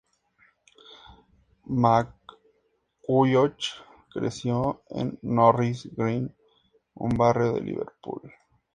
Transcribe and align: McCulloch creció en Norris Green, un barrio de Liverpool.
McCulloch 1.67 3.63
creció 4.09 4.81
en 4.89 5.19
Norris 5.21 5.89
Green, 5.95 6.35
un 6.95 7.15
barrio 7.15 7.53
de 7.53 7.61
Liverpool. 7.61 8.33